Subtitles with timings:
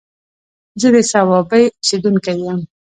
[0.81, 2.59] زه د صوابۍ اوسيدونکی يم